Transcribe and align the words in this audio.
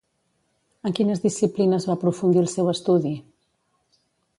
En 0.89 0.95
quines 1.01 1.21
disciplines 1.27 1.87
va 1.91 1.95
aprofundir 1.99 2.45
el 2.47 2.51
seu 2.59 2.75
estudi? 2.77 3.17